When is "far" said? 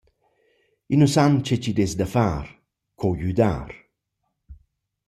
2.15-2.45